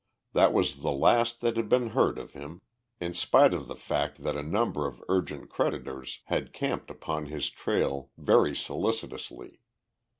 [0.33, 2.61] That was the last that had been heard of him,
[2.99, 7.51] in spite of the fact that a number of urgent creditors had camped upon his
[7.51, 9.59] trail very solicitously.